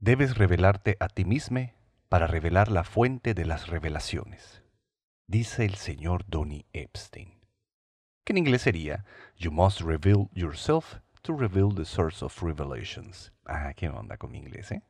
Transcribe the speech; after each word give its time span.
Debes 0.00 0.38
revelarte 0.38 0.96
a 1.00 1.08
ti 1.08 1.24
mismo 1.24 1.72
para 2.08 2.28
revelar 2.28 2.70
la 2.70 2.84
fuente 2.84 3.34
de 3.34 3.44
las 3.44 3.66
revelaciones, 3.66 4.62
dice 5.26 5.64
el 5.64 5.74
señor 5.74 6.24
Donny 6.28 6.66
Epstein, 6.72 7.40
que 8.24 8.32
en 8.32 8.38
inglés 8.38 8.62
sería 8.62 9.04
You 9.36 9.50
must 9.50 9.80
reveal 9.80 10.30
yourself 10.32 11.00
to 11.22 11.36
reveal 11.36 11.74
the 11.74 11.84
source 11.84 12.24
of 12.24 12.40
revelations. 12.40 13.32
Ah, 13.44 13.74
qué 13.74 13.88
onda 13.88 14.16
con 14.18 14.30
mi 14.30 14.38
inglés, 14.38 14.70
¿eh? 14.70 14.82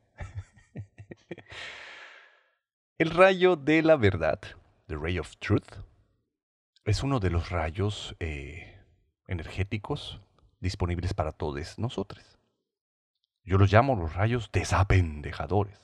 el 2.99 3.09
rayo 3.09 3.55
de 3.55 3.81
la 3.81 3.95
verdad, 3.95 4.39
the 4.85 4.95
ray 4.95 5.17
of 5.17 5.37
truth, 5.37 5.79
es 6.85 7.01
uno 7.01 7.19
de 7.19 7.31
los 7.31 7.49
rayos 7.49 8.15
eh, 8.19 8.79
energéticos 9.25 10.21
disponibles 10.59 11.15
para 11.15 11.31
todos 11.31 11.79
nosotros. 11.79 12.38
Yo 13.49 13.57
los 13.57 13.73
llamo 13.73 13.95
los 13.95 14.13
rayos 14.13 14.51
desapendejadores. 14.51 15.81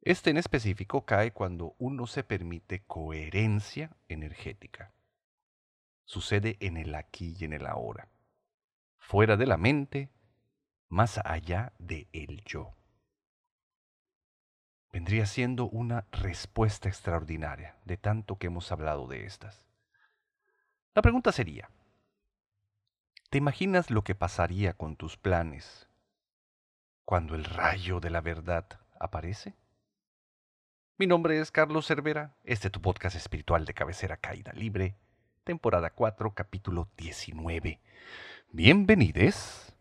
Este 0.00 0.30
en 0.30 0.36
específico 0.36 1.04
cae 1.04 1.32
cuando 1.32 1.74
uno 1.78 2.06
se 2.06 2.22
permite 2.22 2.84
coherencia 2.84 3.96
energética. 4.06 4.92
Sucede 6.04 6.56
en 6.60 6.76
el 6.76 6.94
aquí 6.94 7.34
y 7.36 7.46
en 7.46 7.52
el 7.52 7.66
ahora, 7.66 8.10
fuera 8.96 9.36
de 9.36 9.46
la 9.46 9.56
mente, 9.56 10.12
más 10.88 11.18
allá 11.18 11.72
de 11.80 12.06
el 12.12 12.44
yo. 12.44 12.76
Vendría 14.92 15.26
siendo 15.26 15.68
una 15.68 16.06
respuesta 16.12 16.88
extraordinaria 16.88 17.76
de 17.84 17.96
tanto 17.96 18.38
que 18.38 18.46
hemos 18.46 18.70
hablado 18.70 19.08
de 19.08 19.26
estas. 19.26 19.66
La 20.94 21.02
pregunta 21.02 21.32
sería, 21.32 21.72
¿te 23.30 23.38
imaginas 23.38 23.90
lo 23.90 24.04
que 24.04 24.14
pasaría 24.14 24.74
con 24.74 24.94
tus 24.94 25.16
planes 25.16 25.89
cuando 27.04 27.34
el 27.34 27.44
rayo 27.44 28.00
de 28.00 28.10
la 28.10 28.20
verdad 28.20 28.66
aparece? 28.98 29.54
Mi 30.96 31.06
nombre 31.06 31.40
es 31.40 31.50
Carlos 31.50 31.86
Cervera, 31.86 32.36
este 32.44 32.68
es 32.68 32.72
tu 32.72 32.80
podcast 32.80 33.16
espiritual 33.16 33.64
de 33.64 33.74
cabecera 33.74 34.16
Caída 34.16 34.52
Libre, 34.52 34.96
temporada 35.44 35.90
4, 35.90 36.34
capítulo 36.34 36.88
19. 36.96 37.80
Bienvenides. 38.52 39.74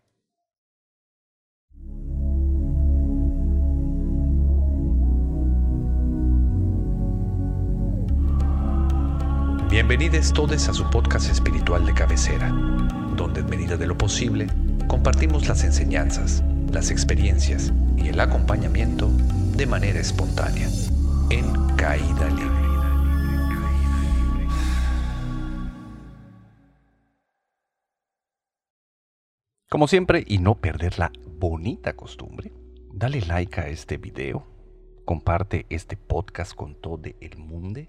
Bienvenidos 9.69 10.33
todos 10.33 10.67
a 10.67 10.73
su 10.73 10.89
podcast 10.89 11.29
espiritual 11.29 11.85
de 11.85 11.93
cabecera, 11.93 12.49
donde 13.15 13.41
en 13.41 13.49
medida 13.49 13.77
de 13.77 13.85
lo 13.85 13.95
posible 13.95 14.47
compartimos 14.87 15.47
las 15.47 15.63
enseñanzas, 15.63 16.43
las 16.71 16.91
experiencias 16.91 17.73
y 17.97 18.09
el 18.09 18.19
acompañamiento 18.19 19.09
de 19.55 19.65
manera 19.65 19.99
espontánea 19.99 20.67
en 21.29 21.75
caída 21.75 22.29
libre. 22.29 22.69
Como 29.69 29.87
siempre, 29.87 30.23
y 30.25 30.39
no 30.39 30.55
perder 30.55 30.97
la 30.97 31.11
bonita 31.27 31.93
costumbre, 31.95 32.51
dale 32.91 33.21
like 33.21 33.61
a 33.61 33.67
este 33.67 33.97
video, 33.97 34.47
comparte 35.05 35.67
este 35.69 35.95
podcast 35.95 36.55
con 36.55 36.73
todo 36.73 37.03
el 37.19 37.37
mundo, 37.37 37.81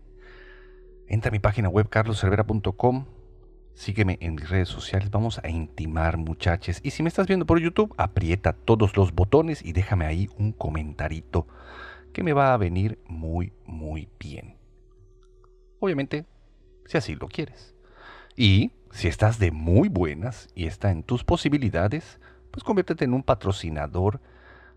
entra 1.08 1.30
a 1.30 1.32
mi 1.32 1.38
página 1.38 1.70
web 1.70 1.88
carloservera.com, 1.88 3.06
sígueme 3.74 4.18
en 4.20 4.34
mis 4.34 4.48
redes 4.48 4.68
sociales, 4.68 5.10
vamos 5.10 5.40
a 5.42 5.48
intimar 5.48 6.16
muchachos, 6.16 6.80
y 6.82 6.90
si 6.90 7.02
me 7.02 7.08
estás 7.08 7.26
viendo 7.26 7.46
por 7.46 7.60
YouTube, 7.60 7.94
aprieta 7.96 8.52
todos 8.52 8.96
los 8.96 9.14
botones 9.14 9.64
y 9.64 9.72
déjame 9.72 10.06
ahí 10.06 10.28
un 10.38 10.52
comentarito 10.52 11.46
que 12.12 12.22
me 12.22 12.32
va 12.32 12.52
a 12.52 12.56
venir 12.56 12.98
muy, 13.06 13.52
muy 13.66 14.08
bien. 14.18 14.56
Obviamente, 15.78 16.26
si 16.86 16.98
así 16.98 17.14
lo 17.14 17.28
quieres. 17.28 17.74
Y 18.36 18.72
si 18.90 19.08
estás 19.08 19.38
de 19.38 19.50
muy 19.50 19.88
buenas 19.88 20.48
y 20.54 20.66
está 20.66 20.90
en 20.90 21.02
tus 21.02 21.24
posibilidades, 21.24 22.18
pues 22.50 22.64
conviértete 22.64 23.04
en 23.04 23.14
un 23.14 23.22
patrocinador 23.22 24.20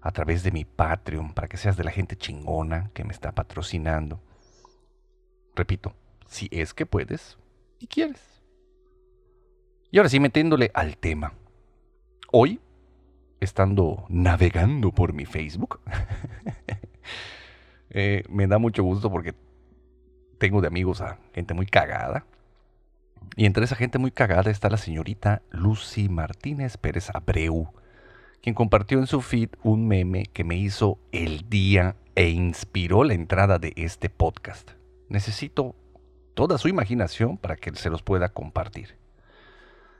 a 0.02 0.12
través 0.12 0.44
de 0.44 0.52
mi 0.52 0.66
Patreon 0.66 1.34
para 1.34 1.48
que 1.48 1.58
seas 1.58 1.78
de 1.78 1.84
la 1.84 1.92
gente 1.92 2.16
chingona 2.16 2.92
que 2.94 3.04
me 3.04 3.14
está 3.14 3.32
patrocinando. 3.32 4.22
Repito, 5.56 5.94
si 6.28 6.50
es 6.52 6.74
que 6.74 6.86
puedes 6.86 7.38
y 7.80 7.88
quieres. 7.88 8.33
Y 9.94 10.00
ahora 10.00 10.10
sí, 10.10 10.20
metiéndole 10.20 10.72
al 10.74 10.98
tema. 10.98 11.34
Hoy, 12.32 12.60
estando 13.40 14.06
navegando 14.10 14.92
por 14.92 15.14
mi 15.14 15.26
Facebook, 15.26 15.80
Eh, 17.96 18.24
me 18.28 18.48
da 18.48 18.58
mucho 18.58 18.82
gusto 18.82 19.12
porque 19.12 19.36
tengo 20.40 20.62
de 20.62 20.68
amigos 20.68 21.00
a 21.00 21.20
gente 21.32 21.54
muy 21.54 21.68
cagada. 21.68 22.26
Y 23.36 23.46
entre 23.46 23.66
esa 23.66 23.76
gente 23.76 24.00
muy 24.00 24.10
cagada 24.10 24.50
está 24.50 24.68
la 24.68 24.78
señorita 24.78 25.44
Lucy 25.52 26.10
Martínez 26.10 26.76
Pérez 26.78 27.12
Abreu, 27.14 27.72
quien 28.42 28.56
compartió 28.56 28.98
en 28.98 29.06
su 29.06 29.22
feed 29.22 29.50
un 29.62 29.88
meme 29.88 30.26
que 30.26 30.44
me 30.44 30.56
hizo 30.56 30.98
el 31.12 31.48
día 31.52 31.96
e 32.16 32.30
inspiró 32.30 33.04
la 33.04 33.14
entrada 33.14 33.60
de 33.60 33.74
este 33.76 34.10
podcast. 34.10 34.72
Necesito 35.08 35.76
toda 36.34 36.58
su 36.58 36.70
imaginación 36.70 37.38
para 37.38 37.58
que 37.58 37.76
se 37.76 37.92
los 37.92 38.02
pueda 38.02 38.30
compartir. 38.30 39.03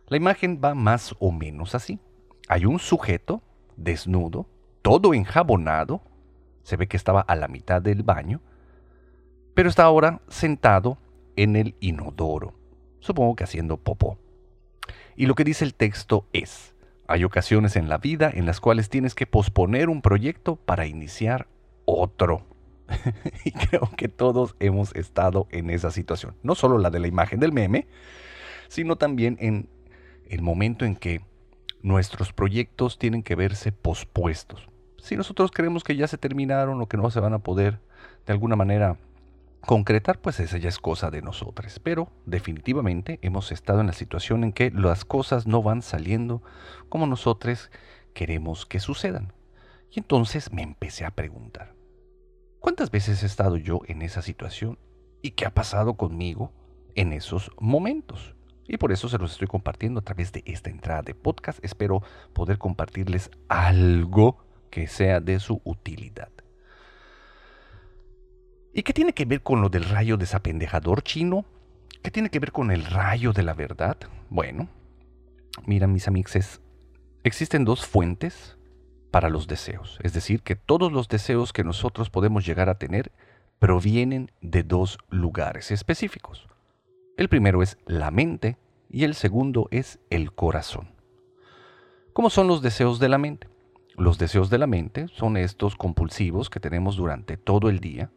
La 0.08 0.18
imagen 0.18 0.60
va 0.64 0.76
más 0.76 1.16
o 1.20 1.32
menos 1.32 1.76
así. 1.76 2.00
Hay 2.48 2.66
un 2.66 2.80
sujeto 2.80 3.42
desnudo, 3.76 4.48
todo 4.82 5.14
enjabonado, 5.14 6.02
se 6.64 6.76
ve 6.76 6.88
que 6.88 6.98
estaba 6.98 7.22
a 7.22 7.36
la 7.36 7.48
mitad 7.48 7.82
del 7.82 8.04
baño, 8.04 8.42
pero 9.54 9.70
está 9.70 9.84
ahora 9.84 10.22
sentado 10.28 10.98
en 11.36 11.56
el 11.56 11.76
inodoro, 11.80 12.54
supongo 13.00 13.36
que 13.36 13.44
haciendo 13.44 13.78
popó. 13.78 14.18
Y 15.16 15.26
lo 15.26 15.36
que 15.36 15.44
dice 15.44 15.64
el 15.64 15.74
texto 15.74 16.26
es, 16.34 16.76
hay 17.08 17.24
ocasiones 17.24 17.76
en 17.76 17.90
la 17.90 17.98
vida 17.98 18.32
en 18.34 18.46
las 18.46 18.60
cuales 18.60 18.90
tienes 18.90 19.16
que 19.16 19.28
posponer 19.28 19.90
un 19.90 20.02
proyecto 20.02 20.56
para 20.56 20.86
iniciar 20.86 21.48
otro. 21.86 22.46
y 23.46 23.52
creo 23.52 23.90
que 23.96 24.08
todos 24.08 24.56
hemos 24.60 24.94
estado 24.96 25.48
en 25.52 25.70
esa 25.70 25.92
situación. 25.92 26.36
No 26.44 26.56
solo 26.56 26.78
la 26.78 26.90
de 26.90 27.00
la 27.00 27.08
imagen 27.08 27.40
del 27.40 27.54
meme, 27.54 27.88
sino 28.68 28.96
también 28.96 29.38
en 29.40 29.70
el 30.30 30.42
momento 30.42 30.86
en 30.86 30.96
que 30.96 31.22
nuestros 31.82 32.34
proyectos 32.34 32.98
tienen 32.98 33.24
que 33.24 33.36
verse 33.36 33.72
pospuestos 33.72 34.70
si 35.04 35.18
nosotros 35.18 35.52
creemos 35.52 35.84
que 35.84 35.98
ya 35.98 36.08
se 36.08 36.18
terminaron 36.18 36.82
o 36.82 36.88
que 36.88 36.96
no 36.96 37.12
se 37.12 37.20
van 37.20 37.34
a 37.34 37.40
poder 37.40 37.82
de 38.26 38.32
alguna 38.32 38.56
manera 38.56 38.98
concretar, 39.60 40.20
pues 40.22 40.40
esa 40.40 40.58
ya 40.58 40.70
es 40.70 40.80
cosa 40.80 41.12
de 41.12 41.22
nosotros. 41.22 41.82
Pero 41.84 42.10
definitivamente 42.26 43.20
hemos 43.22 43.52
estado 43.52 43.82
en 43.82 43.88
la 43.88 43.94
situación 43.94 44.46
en 44.46 44.54
que 44.54 44.72
las 44.72 45.04
cosas 45.04 45.46
no 45.46 45.62
van 45.62 45.82
saliendo 45.82 46.42
como 46.88 47.06
nosotros 47.06 47.70
queremos 48.14 48.66
que 48.66 48.80
sucedan. 48.80 49.34
Y 49.92 50.00
entonces 50.00 50.54
me 50.54 50.64
empecé 50.64 51.04
a 51.04 51.12
preguntar, 51.12 51.76
¿cuántas 52.62 52.90
veces 52.90 53.24
he 53.24 53.26
estado 53.26 53.58
yo 53.58 53.82
en 53.88 54.04
esa 54.04 54.22
situación 54.22 54.80
y 55.22 55.32
qué 55.32 55.46
ha 55.46 55.54
pasado 55.54 55.96
conmigo 55.96 56.54
en 56.96 57.12
esos 57.12 57.52
momentos? 57.60 58.36
Y 58.68 58.78
por 58.78 58.92
eso 58.92 59.10
se 59.10 59.18
los 59.18 59.34
estoy 59.34 59.48
compartiendo 59.48 60.00
a 60.00 60.04
través 60.04 60.32
de 60.32 60.44
esta 60.46 60.70
entrada 60.70 61.02
de 61.02 61.16
podcast. 61.16 61.64
Espero 61.64 62.02
poder 62.34 62.58
compartirles 62.58 63.30
algo 63.50 64.44
que 64.70 64.88
sea 64.88 65.20
de 65.20 65.40
su 65.40 65.62
utilidad. 65.64 66.30
¿Y 68.74 68.84
qué 68.84 68.94
tiene 68.94 69.14
que 69.14 69.26
ver 69.26 69.44
con 69.44 69.62
lo 69.62 69.70
del 69.70 69.84
rayo 69.84 70.18
desapendejador 70.18 71.04
chino? 71.04 71.46
¿Qué 72.02 72.10
tiene 72.10 72.30
que 72.30 72.40
ver 72.40 72.52
con 72.52 72.72
el 72.72 72.86
rayo 72.86 73.32
de 73.34 73.44
la 73.44 73.54
verdad? 73.54 73.98
Bueno, 74.30 74.68
mira 75.66 75.86
mis 75.86 76.08
amigos, 76.08 76.60
existen 77.24 77.66
dos 77.66 77.86
fuentes 77.86 78.58
para 79.12 79.30
los 79.30 79.48
deseos. 79.48 80.00
Es 80.02 80.14
decir, 80.14 80.42
que 80.42 80.56
todos 80.56 80.92
los 80.92 81.08
deseos 81.08 81.54
que 81.54 81.64
nosotros 81.64 82.10
podemos 82.10 82.46
llegar 82.46 82.68
a 82.68 82.80
tener 82.80 83.12
provienen 83.60 84.32
de 84.42 84.64
dos 84.64 84.98
lugares 85.10 85.70
específicos. 85.70 86.48
El 87.16 87.30
primero 87.30 87.62
es 87.62 87.78
la 87.86 88.10
mente 88.10 88.58
y 88.90 89.04
el 89.04 89.14
segundo 89.14 89.68
es 89.70 90.00
el 90.10 90.34
corazón. 90.34 90.90
¿Cómo 92.12 92.32
son 92.32 92.48
los 92.48 92.64
deseos 92.64 93.00
de 93.00 93.08
la 93.08 93.20
mente? 93.20 93.48
Los 93.96 94.18
deseos 94.18 94.50
de 94.50 94.58
la 94.58 94.66
mente 94.66 95.08
son 95.10 95.38
estos 95.38 95.76
compulsivos 95.76 96.50
que 96.50 96.60
tenemos 96.60 96.96
durante 96.96 97.38
todo 97.38 97.70
el 97.70 97.80
día 97.80 98.10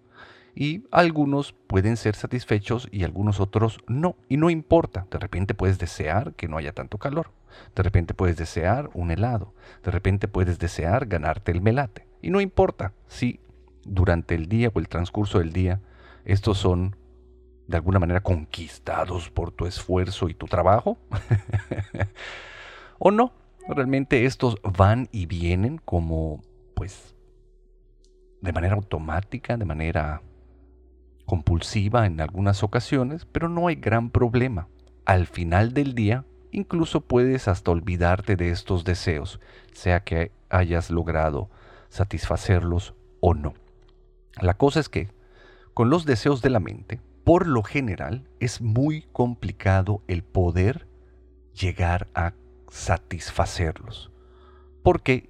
y 0.55 0.85
algunos 0.91 1.53
pueden 1.67 1.99
ser 1.99 2.15
satisfechos 2.15 2.89
y 2.91 3.05
algunos 3.05 3.39
otros 3.39 3.81
no. 3.87 4.17
Y 4.31 4.39
no 4.39 4.49
importa, 4.49 5.07
de 5.11 5.19
repente 5.19 5.53
puedes 5.53 5.79
desear 5.79 6.33
que 6.33 6.49
no 6.49 6.57
haya 6.57 6.73
tanto 6.73 6.97
calor, 6.97 7.33
de 7.75 7.83
repente 7.83 8.15
puedes 8.15 8.39
desear 8.39 8.89
un 8.95 9.11
helado, 9.11 9.53
de 9.85 9.91
repente 9.91 10.27
puedes 10.27 10.59
desear 10.59 11.05
ganarte 11.05 11.53
el 11.53 11.61
melate. 11.61 12.07
Y 12.23 12.31
no 12.31 12.41
importa 12.41 12.95
si 13.09 13.41
durante 13.85 14.35
el 14.35 14.49
día 14.49 14.71
o 14.73 14.79
el 14.79 14.89
transcurso 14.89 15.39
del 15.39 15.53
día 15.53 15.83
estos 16.25 16.57
son 16.57 16.97
de 17.67 17.77
alguna 17.77 17.99
manera 17.99 18.23
conquistados 18.23 19.31
por 19.31 19.51
tu 19.51 19.67
esfuerzo 19.67 20.29
y 20.29 20.35
tu 20.35 20.47
trabajo 20.47 20.99
o 22.99 23.11
no. 23.11 23.33
Realmente 23.69 24.27
estos 24.27 24.57
van 24.63 25.09
y 25.11 25.27
vienen 25.27 25.79
como, 25.79 26.41
pues, 26.75 27.17
de 28.41 28.53
manera 28.53 28.77
automática, 28.77 29.57
de 29.57 29.65
manera 29.65 30.23
compulsiva 31.25 32.07
en 32.07 32.21
algunas 32.21 32.63
ocasiones, 32.63 33.25
pero 33.25 33.49
no 33.49 33.67
hay 33.67 33.75
gran 33.75 34.11
problema. 34.11 34.69
Al 35.05 35.27
final 35.27 35.75
del 35.75 35.95
día, 35.95 36.25
incluso 36.53 37.01
puedes 37.01 37.49
hasta 37.49 37.73
olvidarte 37.73 38.37
de 38.37 38.51
estos 38.51 38.85
deseos, 38.85 39.41
sea 39.73 40.05
que 40.05 40.31
hayas 40.49 40.91
logrado 40.91 41.51
satisfacerlos 41.89 42.95
o 43.21 43.35
no. 43.35 43.55
La 44.41 44.55
cosa 44.55 44.79
es 44.79 44.89
que, 44.89 45.11
con 45.75 45.91
los 45.91 46.07
deseos 46.07 46.41
de 46.41 46.51
la 46.51 46.61
mente, 46.61 47.01
por 47.27 47.49
lo 47.49 47.65
general 47.65 48.23
es 48.39 48.61
muy 48.61 49.03
complicado 49.13 50.01
el 50.07 50.23
poder 50.23 50.87
llegar 51.61 52.07
a 52.15 52.35
satisfacerlos, 52.69 54.13
porque, 54.85 55.29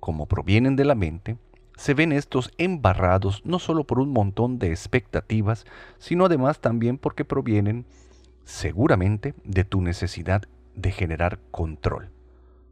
como 0.00 0.24
provienen 0.24 0.74
de 0.74 0.86
la 0.86 0.94
mente, 0.94 1.36
se 1.76 1.92
ven 1.92 2.12
estos 2.12 2.50
embarrados 2.56 3.42
no 3.44 3.58
solo 3.58 3.84
por 3.84 3.98
un 3.98 4.08
montón 4.08 4.58
de 4.58 4.70
expectativas, 4.70 5.66
sino 5.98 6.24
además 6.24 6.60
también 6.60 6.96
porque 6.96 7.26
provienen 7.26 7.84
seguramente 8.44 9.34
de 9.44 9.64
tu 9.64 9.82
necesidad 9.82 10.44
de 10.74 10.92
generar 10.92 11.40
control, 11.50 12.08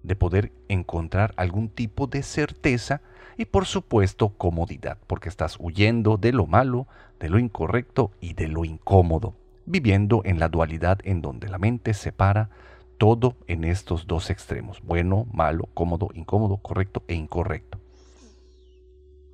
de 0.03 0.17
poder 0.17 0.53
encontrar 0.69 1.35
algún 1.37 1.69
tipo 1.69 2.07
de 2.07 2.23
certeza 2.23 3.03
y 3.37 3.47
por 3.47 3.67
supuesto 3.67 4.31
comodidad, 4.31 4.99
porque 5.07 5.29
estás 5.29 5.57
huyendo 5.59 6.17
de 6.17 6.33
lo 6.33 6.47
malo, 6.47 6.87
de 7.19 7.29
lo 7.29 7.39
incorrecto 7.39 8.11
y 8.21 8.35
de 8.35 8.49
lo 8.49 8.65
incómodo, 8.65 9.35
viviendo 9.65 10.23
en 10.25 10.39
la 10.39 10.49
dualidad 10.49 10.99
en 11.05 11.23
donde 11.23 11.49
la 11.49 11.59
mente 11.59 11.95
separa 11.95 12.51
todo 12.99 13.37
en 13.49 13.65
estos 13.65 14.07
dos 14.07 14.31
extremos, 14.31 14.81
bueno, 14.83 15.27
malo, 15.33 15.69
cómodo, 15.75 16.11
incómodo, 16.15 16.59
correcto 16.59 17.03
e 17.09 17.15
incorrecto. 17.15 17.81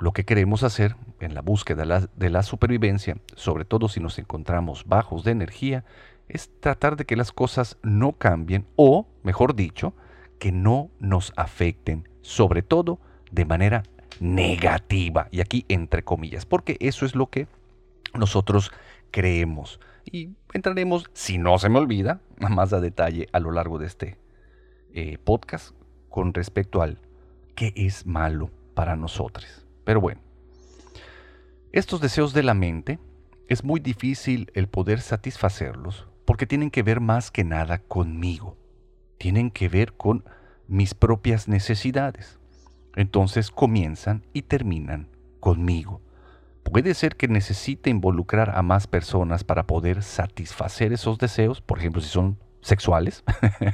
Lo 0.00 0.12
que 0.12 0.24
queremos 0.24 0.62
hacer 0.62 0.94
en 1.20 1.34
la 1.34 1.42
búsqueda 1.42 2.08
de 2.16 2.30
la, 2.30 2.42
supervivencia, 2.42 3.16
sobre 3.34 3.64
todo 3.64 3.88
si 3.88 4.00
nos 4.00 4.18
encontramos 4.18 4.84
bajos 4.86 5.24
de 5.24 5.32
energía, 5.32 5.84
es 6.28 6.50
tratar 6.60 6.96
de 6.96 7.04
que 7.04 7.16
las 7.16 7.32
cosas 7.32 7.78
no 7.82 8.12
cambien 8.12 8.64
o, 8.76 9.06
mejor 9.22 9.54
dicho, 9.56 9.92
que 10.38 10.52
no 10.52 10.90
nos 10.98 11.32
afecten, 11.36 12.08
sobre 12.22 12.62
todo 12.62 13.00
de 13.30 13.44
manera 13.44 13.82
negativa, 14.20 15.28
y 15.30 15.40
aquí 15.40 15.64
entre 15.68 16.02
comillas, 16.02 16.46
porque 16.46 16.76
eso 16.80 17.06
es 17.06 17.14
lo 17.14 17.28
que 17.28 17.46
nosotros 18.14 18.72
creemos. 19.10 19.80
Y 20.04 20.30
entraremos, 20.52 21.10
si 21.12 21.38
no 21.38 21.58
se 21.58 21.68
me 21.68 21.78
olvida, 21.78 22.20
más 22.38 22.72
a 22.72 22.80
detalle 22.80 23.28
a 23.32 23.40
lo 23.40 23.52
largo 23.52 23.78
de 23.78 23.86
este 23.86 24.16
eh, 24.94 25.18
podcast 25.22 25.74
con 26.08 26.32
respecto 26.34 26.82
al 26.82 27.00
qué 27.54 27.72
es 27.76 28.06
malo 28.06 28.50
para 28.74 28.96
nosotros. 28.96 29.66
Pero 29.84 30.00
bueno, 30.00 30.20
estos 31.72 32.00
deseos 32.00 32.32
de 32.32 32.42
la 32.42 32.54
mente 32.54 32.98
es 33.48 33.64
muy 33.64 33.80
difícil 33.80 34.50
el 34.54 34.68
poder 34.68 35.00
satisfacerlos 35.00 36.06
porque 36.24 36.46
tienen 36.46 36.70
que 36.70 36.82
ver 36.82 37.00
más 37.00 37.30
que 37.30 37.44
nada 37.44 37.78
conmigo, 37.78 38.56
tienen 39.18 39.50
que 39.50 39.68
ver 39.68 39.92
con 39.92 40.24
mis 40.66 40.94
propias 40.94 41.48
necesidades. 41.48 42.38
Entonces 42.96 43.50
comienzan 43.50 44.24
y 44.32 44.42
terminan 44.42 45.08
conmigo. 45.40 46.00
Puede 46.62 46.94
ser 46.94 47.16
que 47.16 47.28
necesite 47.28 47.90
involucrar 47.90 48.56
a 48.56 48.62
más 48.62 48.86
personas 48.86 49.44
para 49.44 49.66
poder 49.66 50.02
satisfacer 50.02 50.92
esos 50.92 51.18
deseos, 51.18 51.60
por 51.60 51.78
ejemplo, 51.78 52.02
si 52.02 52.08
son 52.08 52.38
sexuales, 52.60 53.24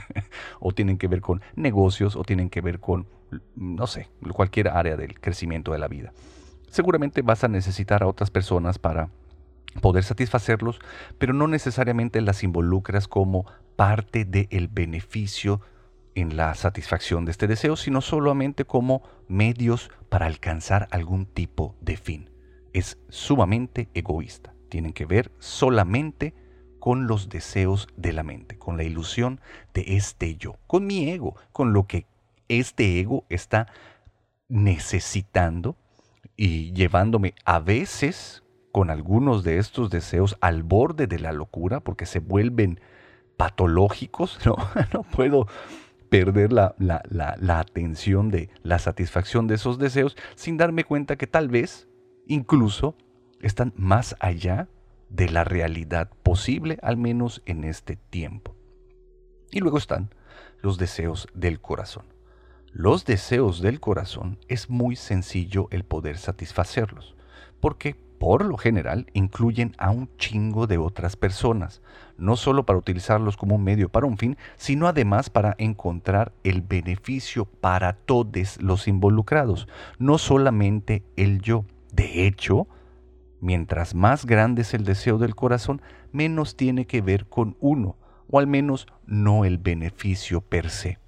o 0.61 0.73
tienen 0.73 0.99
que 0.99 1.09
ver 1.09 1.21
con 1.21 1.43
negocios, 1.57 2.17
o 2.17 2.23
tienen 2.23 2.51
que 2.51 2.61
ver 2.61 2.79
con 2.81 3.07
no 3.57 3.87
sé, 3.87 4.09
cualquier 4.33 4.69
área 4.69 4.97
del 4.97 5.19
crecimiento 5.21 5.73
de 5.73 5.79
la 5.79 5.89
vida. 5.89 6.13
Seguramente 6.71 7.23
vas 7.23 7.45
a 7.45 7.49
necesitar 7.49 8.03
a 8.03 8.07
otras 8.07 8.31
personas 8.31 8.79
para 8.79 9.11
poder 9.81 10.05
satisfacerlos, 10.05 10.79
pero 11.19 11.33
no 11.33 11.49
necesariamente 11.49 12.21
las 12.21 12.43
involucras 12.43 13.09
como 13.09 13.47
parte 13.77 14.25
del 14.25 14.69
beneficio 14.69 15.61
en 16.15 16.37
la 16.37 16.55
satisfacción 16.55 17.25
de 17.25 17.33
este 17.33 17.47
deseo, 17.47 17.77
sino 17.77 18.01
solamente 18.01 18.65
como 18.65 19.03
medios 19.29 19.91
para 20.09 20.27
alcanzar 20.27 20.89
algún 20.91 21.27
tipo 21.27 21.75
de 21.81 21.97
fin. 21.97 22.31
Es 22.73 22.99
sumamente 23.09 23.89
egoísta. 23.95 24.55
Tienen 24.69 24.93
que 24.93 25.07
ver 25.07 25.33
solamente 25.39 26.35
con 26.79 27.07
los 27.07 27.29
deseos 27.29 27.89
de 27.97 28.13
la 28.13 28.23
mente, 28.23 28.59
con 28.59 28.77
la 28.77 28.85
ilusión 28.85 29.41
de 29.73 29.97
este 29.97 30.37
yo, 30.37 30.59
con 30.67 30.87
mi 30.87 31.09
ego, 31.11 31.35
con 31.53 31.73
lo 31.73 31.87
que 31.87 32.07
este 32.49 33.01
ego 33.01 33.25
está 33.31 33.67
necesitando 34.49 35.77
y 36.37 36.73
llevándome 36.73 37.35
a 37.45 37.59
veces 37.59 38.44
con 38.75 38.91
algunos 38.91 39.45
de 39.45 39.59
estos 39.59 39.89
deseos 39.89 40.37
al 40.41 40.65
borde 40.65 41.07
de 41.07 41.21
la 41.21 41.31
locura 41.31 41.79
porque 41.79 42.07
se 42.07 42.19
vuelven 42.19 42.81
patológicos, 43.37 44.41
no, 44.45 44.57
no 44.93 45.05
puedo 45.05 45.47
perder 46.09 46.53
la, 46.53 46.75
la, 46.79 47.61
atención 47.61 48.31
de 48.31 48.51
la 48.65 48.81
satisfacción 48.81 49.47
de 49.47 49.55
esos 49.55 49.79
deseos 49.79 50.17
sin 50.35 50.57
darme 50.57 50.83
cuenta 50.83 51.15
que 51.15 51.29
tal 51.29 51.49
vez 51.49 51.87
incluso 52.27 52.97
están 53.43 53.73
más 53.77 54.17
allá 54.19 54.69
de 55.09 55.29
la 55.29 55.45
realidad 55.45 56.11
posible, 56.25 56.81
al 56.83 56.97
menos 56.97 57.43
en 57.47 57.63
este 57.63 57.95
tiempo. 57.95 58.57
Y 59.53 59.61
luego 59.61 59.79
están 59.79 60.13
los 60.63 60.79
deseos 60.79 61.29
del 61.33 61.61
corazón. 61.61 62.07
Los 62.73 63.05
deseos 63.05 63.63
del 63.63 63.79
corazón 63.79 64.41
es 64.49 64.69
muy 64.69 64.97
sencillo 64.97 65.69
el 65.71 65.85
poder 65.85 66.19
satisfacerlos, 66.19 67.15
porque 67.61 68.04
por 68.19 68.45
lo 68.45 68.57
general 68.57 69.07
incluyen 69.13 69.75
a 69.79 69.91
un 69.91 70.09
chingo 70.17 70.67
de 70.67 70.79
otras 70.79 71.17
personas, 71.17 71.83
no 72.17 72.37
solo 72.37 72.65
para 72.65 72.79
utilizarlos 72.79 73.37
como 73.37 73.57
un 73.57 73.65
medio 73.65 73.89
para 73.89 74.07
un 74.07 74.19
fin, 74.19 74.37
sino 74.57 74.87
además 74.87 75.31
para 75.31 75.55
encontrar 75.59 76.33
el 76.45 76.63
beneficio 76.63 77.45
para 77.45 77.95
todos 77.95 78.61
los 78.61 78.89
involucrados, 78.89 79.69
no 79.99 80.19
solamente 80.19 81.03
el 81.17 81.41
yo. 81.41 81.65
De 81.93 82.27
hecho, 82.27 82.67
mientras 83.41 83.95
más 83.95 84.27
grande 84.27 84.63
es 84.63 84.75
el 84.75 84.85
deseo 84.85 85.19
del 85.19 85.35
corazón, 85.35 85.83
menos 86.13 86.57
tiene 86.57 86.87
que 86.87 87.03
ver 87.03 87.27
con 87.27 87.57
uno, 87.61 87.97
o 88.31 88.39
al 88.39 88.47
menos 88.47 88.87
no 89.07 89.45
el 89.45 89.59
beneficio 89.59 90.41
per 90.41 90.71
se 90.71 90.99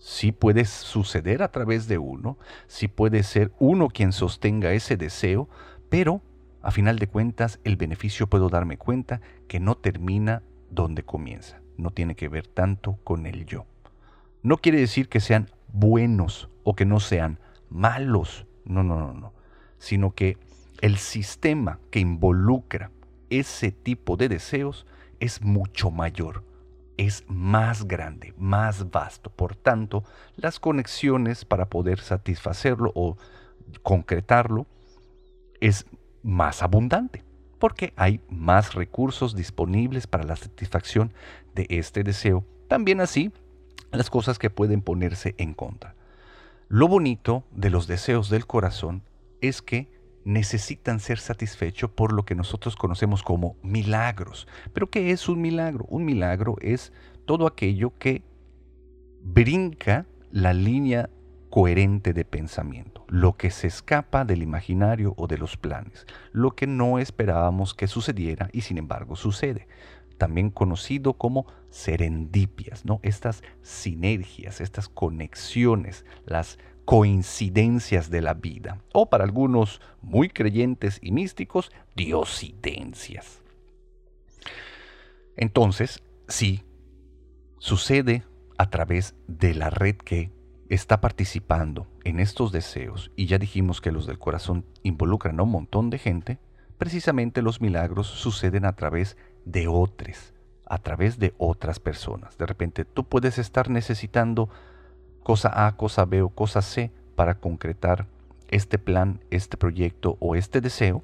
sí 0.00 0.32
puede 0.32 0.64
suceder 0.64 1.42
a 1.42 1.52
través 1.52 1.86
de 1.86 1.98
uno, 1.98 2.38
sí 2.66 2.88
puede 2.88 3.22
ser 3.22 3.52
uno 3.58 3.88
quien 3.88 4.12
sostenga 4.12 4.72
ese 4.72 4.96
deseo, 4.96 5.48
pero 5.90 6.22
a 6.62 6.70
final 6.70 6.98
de 6.98 7.08
cuentas 7.08 7.60
el 7.64 7.76
beneficio 7.76 8.26
puedo 8.26 8.48
darme 8.48 8.78
cuenta 8.78 9.20
que 9.48 9.60
no 9.60 9.76
termina 9.76 10.42
donde 10.70 11.02
comienza, 11.02 11.60
no 11.76 11.90
tiene 11.90 12.14
que 12.14 12.28
ver 12.28 12.46
tanto 12.46 12.98
con 13.04 13.26
el 13.26 13.44
yo. 13.44 13.66
No 14.42 14.56
quiere 14.56 14.78
decir 14.78 15.08
que 15.08 15.20
sean 15.20 15.50
buenos 15.68 16.48
o 16.64 16.74
que 16.74 16.86
no 16.86 17.00
sean 17.00 17.38
malos, 17.68 18.46
no, 18.64 18.82
no, 18.82 18.98
no, 18.98 19.12
no, 19.12 19.34
sino 19.78 20.14
que 20.14 20.38
el 20.80 20.96
sistema 20.96 21.78
que 21.90 22.00
involucra 22.00 22.90
ese 23.28 23.70
tipo 23.70 24.16
de 24.16 24.30
deseos 24.30 24.86
es 25.18 25.42
mucho 25.42 25.90
mayor 25.90 26.44
es 27.06 27.24
más 27.28 27.88
grande, 27.88 28.34
más 28.36 28.90
vasto. 28.90 29.30
Por 29.30 29.56
tanto, 29.56 30.04
las 30.36 30.60
conexiones 30.60 31.46
para 31.46 31.70
poder 31.70 31.98
satisfacerlo 31.98 32.92
o 32.94 33.16
concretarlo 33.82 34.66
es 35.60 35.86
más 36.22 36.62
abundante, 36.62 37.24
porque 37.58 37.92
hay 37.96 38.20
más 38.28 38.74
recursos 38.74 39.34
disponibles 39.34 40.06
para 40.06 40.24
la 40.24 40.36
satisfacción 40.36 41.12
de 41.54 41.66
este 41.68 42.02
deseo. 42.02 42.44
También 42.68 43.00
así, 43.00 43.32
las 43.92 44.10
cosas 44.10 44.38
que 44.38 44.50
pueden 44.50 44.82
ponerse 44.82 45.34
en 45.38 45.54
contra. 45.54 45.94
Lo 46.68 46.86
bonito 46.86 47.44
de 47.50 47.70
los 47.70 47.86
deseos 47.86 48.30
del 48.30 48.46
corazón 48.46 49.02
es 49.40 49.60
que 49.62 49.90
necesitan 50.24 51.00
ser 51.00 51.18
satisfechos 51.18 51.90
por 51.90 52.12
lo 52.12 52.24
que 52.24 52.34
nosotros 52.34 52.76
conocemos 52.76 53.22
como 53.22 53.56
milagros. 53.62 54.46
Pero 54.72 54.90
¿qué 54.90 55.10
es 55.10 55.28
un 55.28 55.40
milagro? 55.40 55.86
Un 55.88 56.04
milagro 56.04 56.56
es 56.60 56.92
todo 57.24 57.46
aquello 57.46 57.92
que 57.98 58.22
brinca 59.22 60.06
la 60.30 60.52
línea 60.52 61.10
coherente 61.50 62.12
de 62.12 62.24
pensamiento, 62.24 62.99
lo 63.10 63.36
que 63.36 63.50
se 63.50 63.66
escapa 63.66 64.24
del 64.24 64.42
imaginario 64.42 65.14
o 65.16 65.26
de 65.26 65.36
los 65.36 65.56
planes, 65.56 66.06
lo 66.32 66.52
que 66.52 66.66
no 66.66 66.98
esperábamos 66.98 67.74
que 67.74 67.88
sucediera 67.88 68.48
y 68.52 68.62
sin 68.62 68.78
embargo 68.78 69.16
sucede 69.16 69.66
también 70.20 70.50
conocido 70.50 71.14
como 71.14 71.46
serendipias, 71.70 72.84
¿no? 72.84 73.00
Estas 73.02 73.42
sinergias, 73.62 74.60
estas 74.60 74.90
conexiones, 74.90 76.04
las 76.26 76.58
coincidencias 76.84 78.10
de 78.10 78.20
la 78.20 78.34
vida, 78.34 78.82
o 78.92 79.08
para 79.08 79.24
algunos 79.24 79.80
muy 80.02 80.28
creyentes 80.28 80.98
y 81.00 81.10
místicos, 81.10 81.72
diosidencias. 81.96 83.40
Entonces, 85.36 86.02
sí, 86.28 86.64
sucede 87.58 88.22
a 88.58 88.68
través 88.68 89.14
de 89.26 89.54
la 89.54 89.70
red 89.70 89.96
que 89.96 90.30
está 90.70 91.00
participando 91.00 91.86
en 92.04 92.20
estos 92.20 92.52
deseos, 92.52 93.10
y 93.16 93.26
ya 93.26 93.38
dijimos 93.38 93.80
que 93.80 93.90
los 93.92 94.06
del 94.06 94.18
corazón 94.18 94.64
involucran 94.82 95.38
a 95.38 95.42
un 95.42 95.50
montón 95.50 95.90
de 95.90 95.98
gente, 95.98 96.38
precisamente 96.78 97.42
los 97.42 97.60
milagros 97.60 98.06
suceden 98.06 98.64
a 98.64 98.72
través 98.72 99.16
de 99.44 99.66
otros, 99.66 100.32
a 100.66 100.78
través 100.78 101.18
de 101.18 101.34
otras 101.38 101.80
personas. 101.80 102.38
De 102.38 102.46
repente 102.46 102.84
tú 102.84 103.04
puedes 103.04 103.38
estar 103.38 103.68
necesitando 103.68 104.48
cosa 105.24 105.66
A, 105.66 105.76
cosa 105.76 106.04
B 106.04 106.22
o 106.22 106.28
cosa 106.28 106.62
C 106.62 106.92
para 107.16 107.34
concretar 107.34 108.06
este 108.48 108.78
plan, 108.78 109.20
este 109.30 109.56
proyecto 109.56 110.16
o 110.20 110.36
este 110.36 110.60
deseo, 110.60 111.02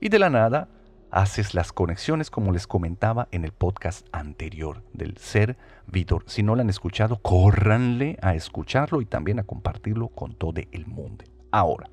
y 0.00 0.08
de 0.08 0.18
la 0.18 0.28
nada 0.28 0.68
haces 1.14 1.54
las 1.54 1.72
conexiones 1.72 2.28
como 2.28 2.50
les 2.50 2.66
comentaba 2.66 3.28
en 3.30 3.44
el 3.44 3.52
podcast 3.52 4.04
anterior 4.10 4.82
del 4.92 5.16
ser 5.16 5.56
Vidor. 5.86 6.24
Si 6.26 6.42
no 6.42 6.56
lo 6.56 6.60
han 6.60 6.70
escuchado, 6.70 7.18
córranle 7.18 8.18
a 8.20 8.34
escucharlo 8.34 9.00
y 9.00 9.06
también 9.06 9.38
a 9.38 9.44
compartirlo 9.44 10.08
con 10.08 10.34
todo 10.34 10.60
el 10.72 10.86
mundo. 10.86 11.24
Ahora, 11.52 11.88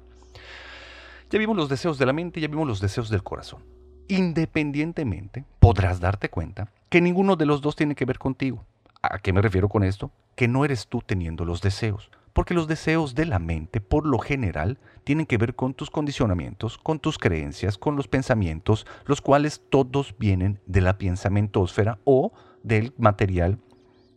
ya 1.29 1.37
vimos 1.37 1.55
los 1.55 1.69
deseos 1.69 1.99
de 1.99 2.07
la 2.07 2.13
mente, 2.13 2.41
ya 2.41 2.47
vimos 2.47 2.67
los 2.67 2.81
deseos 2.81 3.09
del 3.09 3.21
corazón. 3.21 3.61
Independientemente, 4.07 5.45
podrás 5.59 5.99
darte 5.99 6.29
cuenta 6.29 6.71
que 6.89 6.99
ninguno 6.99 7.35
de 7.35 7.45
los 7.45 7.61
dos 7.61 7.75
tiene 7.75 7.93
que 7.93 8.05
ver 8.05 8.17
contigo. 8.17 8.65
¿A 9.03 9.19
qué 9.19 9.33
me 9.33 9.43
refiero 9.43 9.69
con 9.69 9.83
esto? 9.83 10.09
Que 10.35 10.47
no 10.47 10.65
eres 10.65 10.87
tú 10.87 11.03
teniendo 11.05 11.45
los 11.45 11.61
deseos 11.61 12.09
porque 12.33 12.53
los 12.53 12.67
deseos 12.67 13.15
de 13.15 13.25
la 13.25 13.39
mente, 13.39 13.81
por 13.81 14.05
lo 14.05 14.19
general, 14.19 14.79
tienen 15.03 15.25
que 15.25 15.37
ver 15.37 15.55
con 15.55 15.73
tus 15.73 15.89
condicionamientos, 15.89 16.77
con 16.77 16.99
tus 16.99 17.17
creencias, 17.17 17.77
con 17.77 17.95
los 17.95 18.07
pensamientos, 18.07 18.85
los 19.05 19.21
cuales 19.21 19.61
todos 19.69 20.15
vienen 20.17 20.59
de 20.65 20.81
la 20.81 20.97
pensamientósfera 20.97 21.99
o 22.03 22.31
del 22.63 22.93
material 22.97 23.59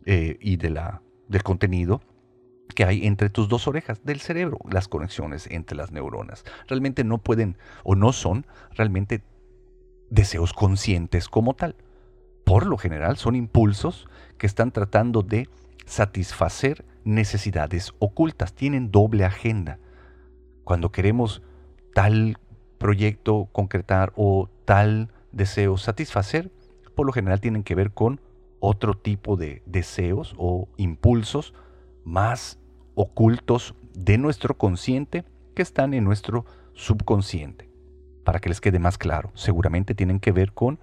eh, 0.05 0.37
y 0.39 0.57
de 0.57 0.69
la, 0.69 1.01
del 1.27 1.43
contenido 1.43 2.01
que 2.73 2.85
hay 2.85 3.05
entre 3.05 3.29
tus 3.29 3.47
dos 3.47 3.67
orejas 3.67 4.03
del 4.03 4.19
cerebro, 4.19 4.59
las 4.69 4.87
conexiones 4.87 5.47
entre 5.49 5.77
las 5.77 5.91
neuronas. 5.91 6.43
Realmente 6.67 7.03
no 7.03 7.19
pueden 7.19 7.57
o 7.83 7.95
no 7.95 8.11
son 8.11 8.45
realmente 8.71 9.23
deseos 10.09 10.53
conscientes 10.53 11.29
como 11.29 11.53
tal. 11.53 11.75
Por 12.43 12.65
lo 12.65 12.77
general 12.77 13.17
son 13.17 13.35
impulsos 13.35 14.07
que 14.37 14.47
están 14.47 14.71
tratando 14.71 15.21
de 15.21 15.49
satisfacer 15.85 16.85
necesidades 17.05 17.93
ocultas, 17.99 18.53
tienen 18.53 18.91
doble 18.91 19.23
agenda. 19.23 19.79
Cuando 20.65 20.91
queremos 20.91 21.41
tal 21.93 22.37
proyecto 22.77 23.47
concretar 23.53 24.11
o 24.17 24.49
tal 24.65 25.13
deseo 25.31 25.77
satisfacer, 25.77 26.51
por 26.95 27.05
lo 27.05 27.13
general 27.13 27.39
tienen 27.39 27.63
que 27.63 27.75
ver 27.75 27.91
con 27.91 28.19
otro 28.59 28.95
tipo 28.95 29.37
de 29.37 29.61
deseos 29.65 30.33
o 30.37 30.67
impulsos 30.77 31.53
más 32.03 32.59
ocultos 32.95 33.75
de 33.93 34.17
nuestro 34.17 34.57
consciente 34.57 35.23
que 35.53 35.61
están 35.61 35.93
en 35.93 36.03
nuestro 36.03 36.45
subconsciente. 36.73 37.69
Para 38.23 38.39
que 38.39 38.49
les 38.49 38.59
quede 38.59 38.79
más 38.79 38.97
claro, 38.97 39.31
seguramente 39.35 39.93
tienen 39.93 40.19
que 40.19 40.31
ver 40.31 40.51
con 40.53 40.79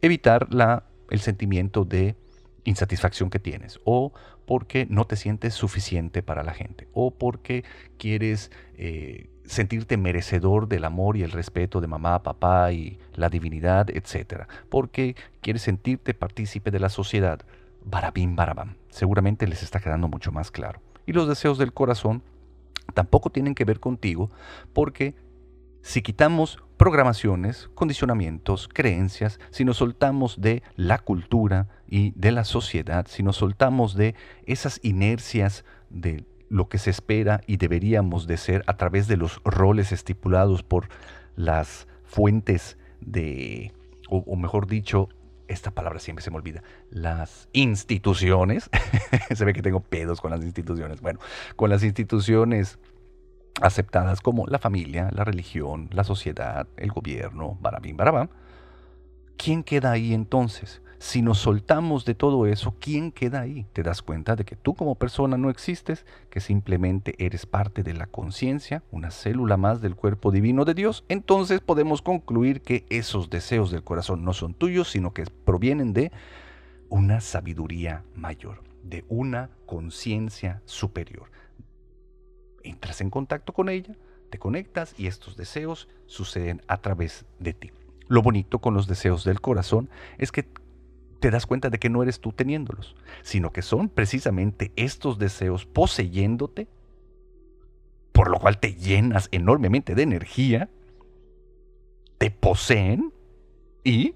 evitar 0.00 0.52
la, 0.52 0.84
el 1.10 1.20
sentimiento 1.20 1.84
de 1.84 2.16
insatisfacción 2.64 3.30
que 3.30 3.38
tienes 3.38 3.80
o 3.84 4.12
porque 4.52 4.86
no 4.90 5.06
te 5.06 5.16
sientes 5.16 5.54
suficiente 5.54 6.22
para 6.22 6.42
la 6.42 6.52
gente 6.52 6.86
o 6.92 7.10
porque 7.10 7.64
quieres 7.96 8.50
eh, 8.76 9.30
sentirte 9.46 9.96
merecedor 9.96 10.68
del 10.68 10.84
amor 10.84 11.16
y 11.16 11.22
el 11.22 11.30
respeto 11.30 11.80
de 11.80 11.86
mamá, 11.86 12.22
papá 12.22 12.70
y 12.70 12.98
la 13.14 13.30
divinidad, 13.30 13.88
etc. 13.88 14.42
Porque 14.68 15.16
quieres 15.40 15.62
sentirte 15.62 16.12
partícipe 16.12 16.70
de 16.70 16.80
la 16.80 16.90
sociedad. 16.90 17.40
Barabim, 17.82 18.36
barabam. 18.36 18.74
Seguramente 18.90 19.46
les 19.46 19.62
está 19.62 19.80
quedando 19.80 20.06
mucho 20.06 20.32
más 20.32 20.50
claro. 20.50 20.82
Y 21.06 21.14
los 21.14 21.26
deseos 21.26 21.56
del 21.56 21.72
corazón 21.72 22.22
tampoco 22.92 23.30
tienen 23.30 23.54
que 23.54 23.64
ver 23.64 23.80
contigo 23.80 24.28
porque 24.74 25.14
si 25.80 26.02
quitamos 26.02 26.62
programaciones, 26.82 27.70
condicionamientos, 27.76 28.66
creencias, 28.66 29.38
si 29.50 29.64
nos 29.64 29.76
soltamos 29.76 30.40
de 30.40 30.64
la 30.74 30.98
cultura 30.98 31.68
y 31.86 32.10
de 32.16 32.32
la 32.32 32.42
sociedad, 32.42 33.06
si 33.08 33.22
nos 33.22 33.36
soltamos 33.36 33.94
de 33.94 34.16
esas 34.46 34.80
inercias 34.82 35.64
de 35.90 36.24
lo 36.48 36.68
que 36.68 36.78
se 36.78 36.90
espera 36.90 37.40
y 37.46 37.58
deberíamos 37.58 38.26
de 38.26 38.36
ser 38.36 38.64
a 38.66 38.76
través 38.78 39.06
de 39.06 39.16
los 39.16 39.40
roles 39.44 39.92
estipulados 39.92 40.64
por 40.64 40.88
las 41.36 41.86
fuentes 42.02 42.76
de, 43.00 43.72
o, 44.08 44.34
mejor 44.34 44.66
dicho, 44.66 45.08
esta 45.46 45.70
palabra 45.70 46.00
siempre 46.00 46.24
se 46.24 46.32
me 46.32 46.38
olvida, 46.38 46.64
las 46.90 47.48
instituciones, 47.52 48.68
se 49.32 49.44
ve 49.44 49.52
que 49.52 49.62
tengo 49.62 49.78
pedos 49.78 50.20
con 50.20 50.32
las 50.32 50.42
instituciones, 50.42 51.00
bueno, 51.00 51.20
con 51.54 51.70
las 51.70 51.84
instituciones 51.84 52.80
aceptadas 53.60 54.20
como 54.20 54.46
la 54.46 54.58
familia, 54.58 55.10
la 55.12 55.24
religión, 55.24 55.88
la 55.92 56.04
sociedad, 56.04 56.66
el 56.76 56.90
gobierno, 56.90 57.58
barabín, 57.60 57.96
barabam, 57.96 58.28
¿quién 59.36 59.62
queda 59.62 59.92
ahí 59.92 60.14
entonces? 60.14 60.82
Si 60.98 61.20
nos 61.20 61.38
soltamos 61.38 62.04
de 62.04 62.14
todo 62.14 62.46
eso, 62.46 62.76
¿quién 62.78 63.10
queda 63.10 63.40
ahí? 63.40 63.66
Te 63.72 63.82
das 63.82 64.02
cuenta 64.02 64.36
de 64.36 64.44
que 64.44 64.54
tú 64.54 64.74
como 64.76 64.94
persona 64.94 65.36
no 65.36 65.50
existes, 65.50 66.06
que 66.30 66.40
simplemente 66.40 67.16
eres 67.18 67.44
parte 67.44 67.82
de 67.82 67.92
la 67.92 68.06
conciencia, 68.06 68.84
una 68.92 69.10
célula 69.10 69.56
más 69.56 69.80
del 69.80 69.96
cuerpo 69.96 70.30
divino 70.30 70.64
de 70.64 70.74
Dios. 70.74 71.04
Entonces 71.08 71.60
podemos 71.60 72.02
concluir 72.02 72.62
que 72.62 72.86
esos 72.88 73.30
deseos 73.30 73.72
del 73.72 73.82
corazón 73.82 74.24
no 74.24 74.32
son 74.32 74.54
tuyos, 74.54 74.90
sino 74.90 75.12
que 75.12 75.24
provienen 75.44 75.92
de 75.92 76.12
una 76.88 77.20
sabiduría 77.20 78.04
mayor, 78.14 78.62
de 78.84 79.04
una 79.08 79.50
conciencia 79.66 80.62
superior 80.66 81.32
entras 82.64 83.00
en 83.00 83.10
contacto 83.10 83.52
con 83.52 83.68
ella, 83.68 83.94
te 84.30 84.38
conectas 84.38 84.94
y 84.96 85.06
estos 85.06 85.36
deseos 85.36 85.88
suceden 86.06 86.62
a 86.66 86.78
través 86.78 87.24
de 87.38 87.52
ti. 87.52 87.70
Lo 88.08 88.22
bonito 88.22 88.58
con 88.58 88.74
los 88.74 88.86
deseos 88.86 89.24
del 89.24 89.40
corazón 89.40 89.88
es 90.18 90.32
que 90.32 90.46
te 91.20 91.30
das 91.30 91.46
cuenta 91.46 91.70
de 91.70 91.78
que 91.78 91.90
no 91.90 92.02
eres 92.02 92.20
tú 92.20 92.32
teniéndolos, 92.32 92.96
sino 93.22 93.52
que 93.52 93.62
son 93.62 93.88
precisamente 93.88 94.72
estos 94.74 95.18
deseos 95.18 95.66
poseyéndote, 95.66 96.66
por 98.12 98.30
lo 98.30 98.38
cual 98.38 98.58
te 98.58 98.74
llenas 98.74 99.28
enormemente 99.30 99.94
de 99.94 100.02
energía, 100.02 100.68
te 102.18 102.30
poseen 102.30 103.12
y 103.84 104.14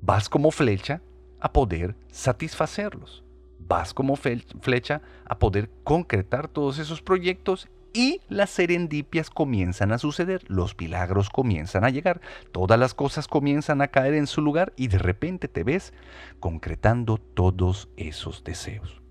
vas 0.00 0.28
como 0.28 0.50
flecha 0.50 1.00
a 1.40 1.52
poder 1.52 1.94
satisfacerlos 2.10 3.24
vas 3.66 3.94
como 3.94 4.16
flecha 4.16 5.02
a 5.24 5.38
poder 5.38 5.70
concretar 5.84 6.48
todos 6.48 6.78
esos 6.78 7.02
proyectos 7.02 7.68
y 7.92 8.20
las 8.28 8.50
serendipias 8.50 9.30
comienzan 9.30 9.92
a 9.92 9.98
suceder, 9.98 10.44
los 10.48 10.76
milagros 10.78 11.28
comienzan 11.28 11.84
a 11.84 11.90
llegar, 11.90 12.20
todas 12.52 12.78
las 12.78 12.94
cosas 12.94 13.26
comienzan 13.26 13.82
a 13.82 13.88
caer 13.88 14.14
en 14.14 14.26
su 14.26 14.42
lugar 14.42 14.72
y 14.76 14.88
de 14.88 14.98
repente 14.98 15.48
te 15.48 15.64
ves 15.64 15.92
concretando 16.38 17.18
todos 17.18 17.88
esos 17.96 18.44
deseos. 18.44 19.02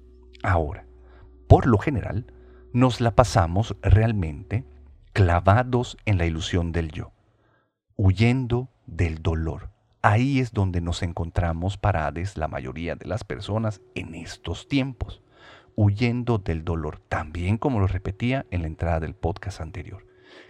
Ahora, 0.44 0.86
por 1.48 1.68
lo 1.68 1.77
general, 1.77 2.25
nos 2.72 3.01
la 3.01 3.15
pasamos 3.15 3.75
realmente 3.82 4.65
clavados 5.13 5.98
en 6.06 6.18
la 6.18 6.25
ilusión 6.25 6.72
del 6.72 6.91
yo, 6.91 7.12
huyendo 7.96 8.70
del 8.86 9.22
dolor, 9.22 9.72
Ahí 10.01 10.39
es 10.39 10.53
donde 10.53 10.79
nos 10.79 11.03
encontramos 11.03 11.77
parades 11.77 12.38
la 12.38 12.48
mayoría 12.48 12.96
de 12.96 13.06
las 13.06 13.25
personas 13.25 13.82
en 13.96 14.15
estos 14.15 14.70
tiempos, 14.70 15.22
huyendo 15.75 16.38
del 16.38 16.63
dolor, 16.63 17.01
también 17.10 17.58
como 17.58 17.82
lo 17.82 17.88
repetía 17.88 18.46
en 18.50 18.62
la 18.62 18.68
entrada 18.68 19.01
del 19.01 19.13
podcast 19.13 19.60
anterior, 19.60 20.06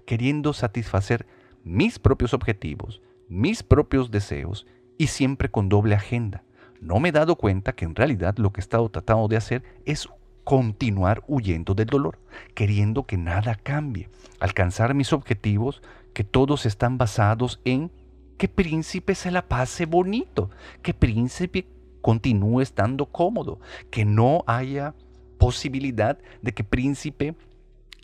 queriendo 0.05 0.53
satisfacer 0.53 1.25
mis 1.63 1.97
propios 1.97 2.35
objetivos, 2.35 3.01
mis 3.27 3.63
propios 3.63 4.11
deseos 4.11 4.67
y 4.99 5.07
siempre 5.07 5.49
con 5.49 5.67
doble 5.67 5.95
agenda. 5.95 6.43
No 6.79 6.99
me 6.99 7.09
he 7.09 7.11
dado 7.11 7.35
cuenta 7.35 7.73
que 7.73 7.85
en 7.85 7.95
realidad 7.95 8.37
lo 8.37 8.51
que 8.51 8.61
he 8.61 8.63
estado 8.63 8.87
tratando 8.89 9.27
de 9.27 9.37
hacer 9.37 9.63
es 9.83 10.07
continuar 10.43 11.23
huyendo 11.27 11.73
del 11.73 11.87
dolor, 11.87 12.19
queriendo 12.53 13.07
que 13.07 13.17
nada 13.17 13.55
cambie, 13.55 14.09
alcanzar 14.39 14.93
mis 14.93 15.11
objetivos 15.11 15.81
que 16.13 16.23
todos 16.23 16.67
están 16.67 16.99
basados 16.99 17.61
en 17.65 17.91
que 18.39 18.47
príncipe 18.47 19.15
se 19.15 19.31
la 19.31 19.49
pase 19.49 19.85
bonito, 19.85 20.49
que 20.81 20.93
príncipe 20.93 21.67
continúe 22.01 22.61
estando 22.61 23.05
cómodo, 23.05 23.59
que 23.91 24.05
no 24.05 24.45
haya 24.47 24.95
posibilidad 25.37 26.17
de 26.41 26.53
que 26.53 26.63
príncipe 26.63 27.35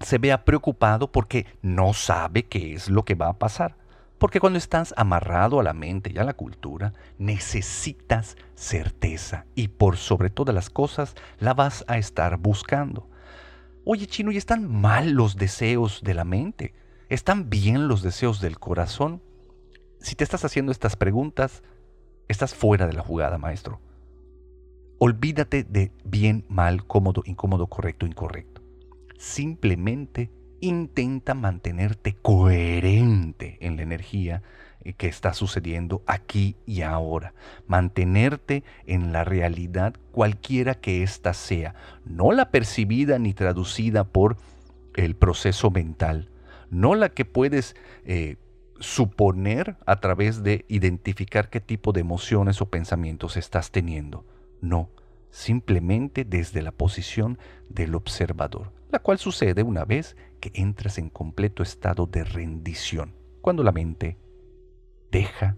se 0.01 0.17
vea 0.17 0.43
preocupado 0.43 1.09
porque 1.09 1.45
no 1.61 1.93
sabe 1.93 2.43
qué 2.43 2.73
es 2.73 2.89
lo 2.89 3.05
que 3.05 3.15
va 3.15 3.29
a 3.29 3.39
pasar. 3.39 3.77
Porque 4.17 4.41
cuando 4.41 4.57
estás 4.57 4.93
amarrado 4.97 5.61
a 5.61 5.63
la 5.63 5.73
mente 5.73 6.11
y 6.13 6.17
a 6.17 6.25
la 6.25 6.33
cultura, 6.33 6.91
necesitas 7.17 8.35
certeza 8.55 9.45
y 9.55 9.69
por 9.69 9.95
sobre 9.95 10.29
todas 10.29 10.53
las 10.53 10.69
cosas 10.69 11.15
la 11.39 11.53
vas 11.53 11.85
a 11.87 11.97
estar 11.97 12.35
buscando. 12.37 13.09
Oye, 13.85 14.05
chino, 14.05 14.33
¿y 14.33 14.37
están 14.37 14.69
mal 14.69 15.11
los 15.11 15.37
deseos 15.37 16.01
de 16.03 16.13
la 16.13 16.25
mente? 16.25 16.73
¿Están 17.07 17.49
bien 17.49 17.87
los 17.87 18.01
deseos 18.01 18.41
del 18.41 18.59
corazón? 18.59 19.21
Si 20.05 20.13
te 20.13 20.23
estás 20.23 20.45
haciendo 20.45 20.71
estas 20.71 20.95
preguntas, 20.95 21.63
estás 22.27 22.53
fuera 22.53 22.85
de 22.85 22.93
la 22.93 23.01
jugada, 23.01 23.39
maestro. 23.39 23.81
Olvídate 24.99 25.63
de 25.63 25.91
bien, 26.03 26.45
mal, 26.47 26.85
cómodo, 26.85 27.23
incómodo, 27.25 27.65
correcto, 27.65 28.05
incorrecto. 28.05 28.61
Simplemente 29.17 30.29
intenta 30.61 31.33
mantenerte 31.33 32.17
coherente 32.21 33.57
en 33.61 33.77
la 33.77 33.81
energía 33.81 34.43
eh, 34.81 34.93
que 34.93 35.07
está 35.07 35.33
sucediendo 35.33 36.03
aquí 36.05 36.55
y 36.67 36.83
ahora. 36.83 37.33
Mantenerte 37.65 38.63
en 38.85 39.11
la 39.11 39.23
realidad 39.23 39.95
cualquiera 40.11 40.75
que 40.75 41.01
ésta 41.01 41.33
sea, 41.33 41.73
no 42.05 42.31
la 42.31 42.51
percibida 42.51 43.17
ni 43.17 43.33
traducida 43.33 44.03
por 44.03 44.37
el 44.93 45.15
proceso 45.15 45.71
mental, 45.71 46.29
no 46.69 46.93
la 46.93 47.09
que 47.09 47.25
puedes 47.25 47.75
eh, 48.05 48.35
suponer 48.79 49.77
a 49.85 49.99
través 49.99 50.43
de 50.43 50.65
identificar 50.67 51.49
qué 51.49 51.59
tipo 51.59 51.93
de 51.93 52.01
emociones 52.01 52.61
o 52.61 52.69
pensamientos 52.69 53.37
estás 53.37 53.71
teniendo. 53.71 54.25
No, 54.61 54.89
simplemente 55.29 56.25
desde 56.25 56.61
la 56.61 56.71
posición 56.71 57.37
del 57.69 57.95
observador, 57.95 58.71
la 58.89 58.99
cual 58.99 59.17
sucede 59.17 59.63
una 59.63 59.85
vez 59.85 60.15
que 60.39 60.51
entras 60.53 60.97
en 60.97 61.09
completo 61.09 61.63
estado 61.63 62.05
de 62.05 62.23
rendición, 62.23 63.15
cuando 63.41 63.63
la 63.63 63.71
mente 63.71 64.17
deja 65.11 65.57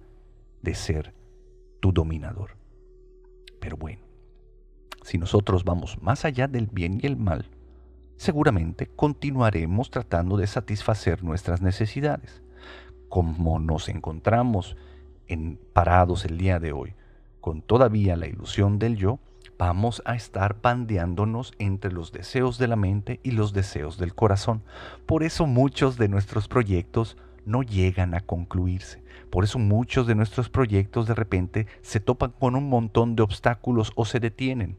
de 0.61 0.75
ser 0.75 1.13
tu 1.79 1.91
dominador. 1.91 2.57
Pero 3.59 3.77
bueno, 3.77 4.01
si 5.03 5.17
nosotros 5.17 5.63
vamos 5.63 6.01
más 6.01 6.25
allá 6.25 6.47
del 6.47 6.67
bien 6.67 6.99
y 7.01 7.07
el 7.07 7.17
mal, 7.17 7.49
seguramente 8.17 8.87
continuaremos 8.87 9.89
tratando 9.89 10.37
de 10.37 10.47
satisfacer 10.47 11.23
nuestras 11.23 11.61
necesidades. 11.61 12.41
Como 13.09 13.59
nos 13.59 13.89
encontramos 13.89 14.75
en 15.27 15.59
parados 15.73 16.25
el 16.25 16.37
día 16.37 16.59
de 16.59 16.71
hoy, 16.71 16.93
con 17.41 17.61
todavía 17.61 18.15
la 18.17 18.27
ilusión 18.27 18.79
del 18.79 18.97
yo, 18.97 19.19
vamos 19.57 20.01
a 20.05 20.15
estar 20.15 20.61
bandeándonos 20.61 21.53
entre 21.59 21.91
los 21.91 22.11
deseos 22.11 22.57
de 22.57 22.67
la 22.67 22.75
mente 22.75 23.19
y 23.23 23.31
los 23.31 23.53
deseos 23.53 23.97
del 23.97 24.13
corazón. 24.13 24.63
Por 25.05 25.23
eso 25.23 25.47
muchos 25.47 25.97
de 25.97 26.09
nuestros 26.09 26.47
proyectos 26.47 27.17
no 27.45 27.63
llegan 27.63 28.13
a 28.13 28.21
concluirse. 28.21 29.03
Por 29.29 29.43
eso 29.43 29.57
muchos 29.57 30.05
de 30.05 30.15
nuestros 30.15 30.49
proyectos 30.49 31.07
de 31.07 31.15
repente 31.15 31.67
se 31.81 31.99
topan 31.99 32.31
con 32.31 32.55
un 32.55 32.69
montón 32.69 33.15
de 33.15 33.23
obstáculos 33.23 33.91
o 33.95 34.05
se 34.05 34.19
detienen. 34.19 34.77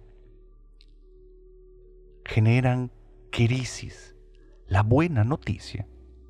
Generan 2.25 2.90
crisis. 3.30 4.14
La 4.66 4.82
buena 4.82 5.25
noticia 5.25 5.87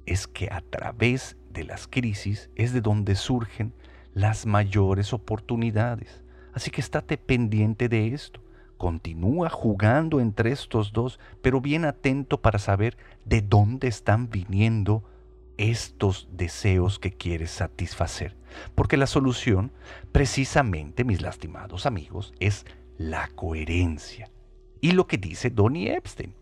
es 0.09 0.27
que 0.27 0.49
a 0.51 0.63
través 0.63 1.37
de 1.51 1.65
las 1.65 1.87
crisis 1.87 2.51
es 2.57 2.73
de 2.73 2.81
donde 2.81 3.15
surgen 3.15 3.75
las 4.15 4.47
mayores 4.47 5.13
oportunidades. 5.13 6.25
Así 6.55 6.71
que 6.71 6.81
estate 6.81 7.19
pendiente 7.19 7.89
de 7.89 8.09
esto. 8.15 8.43
Continúa 8.79 9.51
jugando 9.51 10.21
entre 10.21 10.51
estos 10.51 10.93
dos, 10.93 11.21
pero 11.43 11.61
bien 11.61 11.85
atento 11.85 12.41
para 12.41 12.59
saber 12.59 12.97
de 13.27 13.43
dónde 13.43 13.89
están 13.89 14.31
viniendo 14.31 15.05
estos 15.59 16.29
deseos 16.33 16.99
que 16.99 17.13
quieres 17.13 17.51
satisfacer. 17.51 18.35
Porque 18.75 18.97
la 18.97 19.07
solución, 19.07 19.73
precisamente, 20.11 21.05
mis 21.05 21.21
lastimados 21.21 21.85
amigos, 21.85 22.33
es 22.41 22.65
la 22.97 23.29
coherencia. 23.35 24.31
Y 24.81 24.93
lo 24.93 25.07
que 25.07 25.19
dice 25.19 25.51
Donnie 25.51 25.95
Epstein, 25.95 26.33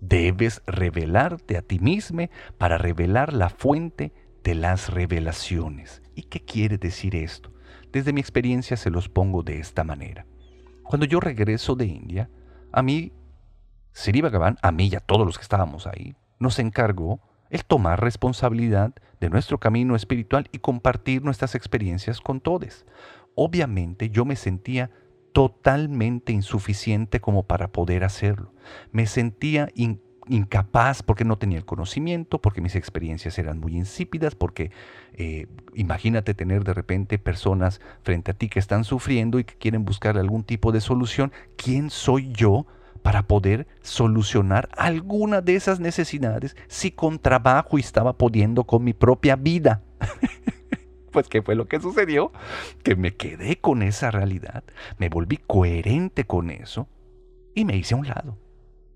debes 0.00 0.62
revelarte 0.66 1.56
a 1.56 1.62
ti 1.62 1.78
mismo 1.78 2.28
para 2.58 2.78
revelar 2.78 3.32
la 3.32 3.48
fuente 3.48 4.12
de 4.44 4.54
las 4.54 4.90
revelaciones. 4.90 6.02
¿Y 6.14 6.22
qué 6.22 6.40
quiere 6.40 6.78
decir 6.78 7.14
esto? 7.14 7.52
Desde 7.92 8.12
mi 8.12 8.20
experiencia 8.20 8.76
se 8.76 8.90
los 8.90 9.08
pongo 9.08 9.42
de 9.42 9.58
esta 9.58 9.84
manera. 9.84 10.26
Cuando 10.82 11.06
yo 11.06 11.20
regreso 11.20 11.74
de 11.74 11.86
India, 11.86 12.30
a 12.72 12.82
mí, 12.82 13.12
Sri 13.92 14.20
Bhagavan, 14.20 14.56
a 14.62 14.72
mí 14.72 14.88
y 14.92 14.96
a 14.96 15.00
todos 15.00 15.26
los 15.26 15.36
que 15.36 15.42
estábamos 15.42 15.86
ahí, 15.86 16.14
nos 16.38 16.58
encargó 16.58 17.20
el 17.50 17.64
tomar 17.64 18.00
responsabilidad 18.00 18.94
de 19.20 19.30
nuestro 19.30 19.58
camino 19.58 19.96
espiritual 19.96 20.48
y 20.52 20.58
compartir 20.58 21.24
nuestras 21.24 21.54
experiencias 21.54 22.20
con 22.20 22.40
todos. 22.40 22.84
Obviamente 23.34 24.10
yo 24.10 24.24
me 24.24 24.36
sentía 24.36 24.90
totalmente 25.38 26.32
insuficiente 26.32 27.20
como 27.20 27.44
para 27.44 27.68
poder 27.68 28.02
hacerlo. 28.02 28.52
Me 28.90 29.06
sentía 29.06 29.68
incapaz 30.26 31.04
porque 31.04 31.24
no 31.24 31.38
tenía 31.38 31.58
el 31.58 31.64
conocimiento, 31.64 32.40
porque 32.40 32.60
mis 32.60 32.74
experiencias 32.74 33.38
eran 33.38 33.60
muy 33.60 33.76
insípidas, 33.76 34.34
porque 34.34 34.72
eh, 35.12 35.46
imagínate 35.74 36.34
tener 36.34 36.64
de 36.64 36.74
repente 36.74 37.20
personas 37.20 37.80
frente 38.02 38.32
a 38.32 38.34
ti 38.34 38.48
que 38.48 38.58
están 38.58 38.82
sufriendo 38.82 39.38
y 39.38 39.44
que 39.44 39.54
quieren 39.54 39.84
buscar 39.84 40.18
algún 40.18 40.42
tipo 40.42 40.72
de 40.72 40.80
solución. 40.80 41.30
¿Quién 41.56 41.90
soy 41.90 42.32
yo 42.32 42.66
para 43.04 43.28
poder 43.28 43.68
solucionar 43.80 44.68
alguna 44.76 45.40
de 45.40 45.54
esas 45.54 45.78
necesidades 45.78 46.56
si 46.66 46.90
con 46.90 47.20
trabajo 47.20 47.78
estaba 47.78 48.18
pudiendo 48.18 48.64
con 48.64 48.82
mi 48.82 48.92
propia 48.92 49.36
vida? 49.36 49.84
pues 51.10 51.28
¿qué 51.28 51.42
fue 51.42 51.54
lo 51.54 51.66
que 51.66 51.80
sucedió? 51.80 52.32
Que 52.82 52.96
me 52.96 53.14
quedé 53.14 53.56
con 53.56 53.82
esa 53.82 54.10
realidad, 54.10 54.64
me 54.98 55.08
volví 55.08 55.38
coherente 55.38 56.24
con 56.24 56.50
eso 56.50 56.88
y 57.54 57.64
me 57.64 57.76
hice 57.76 57.94
a 57.94 57.98
un 57.98 58.08
lado. 58.08 58.38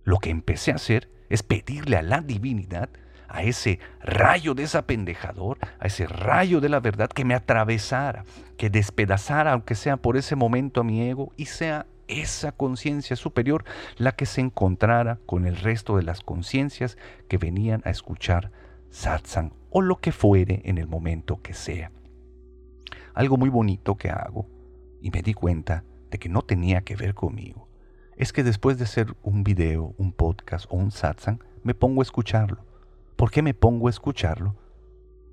Lo 0.04 0.18
que 0.18 0.30
empecé 0.30 0.72
a 0.72 0.76
hacer 0.76 1.10
es 1.28 1.42
pedirle 1.42 1.96
a 1.96 2.02
la 2.02 2.20
divinidad, 2.20 2.90
a 3.28 3.42
ese 3.42 3.78
rayo 4.02 4.54
desapendejador, 4.54 5.58
a 5.78 5.86
ese 5.86 6.06
rayo 6.06 6.60
de 6.60 6.68
la 6.68 6.80
verdad 6.80 7.08
que 7.08 7.24
me 7.24 7.34
atravesara, 7.34 8.24
que 8.58 8.68
despedazara, 8.68 9.52
aunque 9.52 9.74
sea 9.74 9.96
por 9.96 10.16
ese 10.16 10.36
momento 10.36 10.82
a 10.82 10.84
mi 10.84 11.08
ego, 11.08 11.32
y 11.36 11.46
sea 11.46 11.86
esa 12.08 12.52
conciencia 12.52 13.16
superior 13.16 13.64
la 13.96 14.12
que 14.12 14.26
se 14.26 14.40
encontrara 14.40 15.18
con 15.24 15.46
el 15.46 15.56
resto 15.56 15.96
de 15.96 16.02
las 16.02 16.20
conciencias 16.20 16.98
que 17.28 17.38
venían 17.38 17.80
a 17.84 17.90
escuchar 17.90 18.50
satsang 18.90 19.54
o 19.70 19.80
lo 19.80 19.96
que 20.00 20.12
fuere 20.12 20.60
en 20.64 20.78
el 20.78 20.86
momento 20.86 21.40
que 21.40 21.54
sea. 21.54 21.90
Algo 23.14 23.36
muy 23.36 23.50
bonito 23.50 23.96
que 23.96 24.10
hago, 24.10 24.46
y 25.00 25.10
me 25.10 25.22
di 25.22 25.34
cuenta 25.34 25.84
de 26.10 26.18
que 26.18 26.28
no 26.28 26.42
tenía 26.42 26.82
que 26.82 26.96
ver 26.96 27.14
conmigo, 27.14 27.68
es 28.16 28.32
que 28.32 28.42
después 28.42 28.78
de 28.78 28.84
hacer 28.84 29.14
un 29.22 29.44
video, 29.44 29.94
un 29.98 30.12
podcast 30.12 30.66
o 30.70 30.76
un 30.76 30.90
satsang, 30.90 31.40
me 31.62 31.74
pongo 31.74 32.00
a 32.00 32.04
escucharlo. 32.04 32.64
¿Por 33.16 33.30
qué 33.30 33.42
me 33.42 33.54
pongo 33.54 33.86
a 33.86 33.90
escucharlo? 33.90 34.56